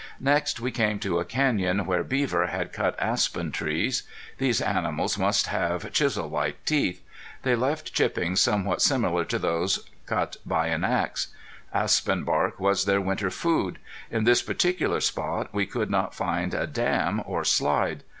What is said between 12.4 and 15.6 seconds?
was their winter food. In this particular spot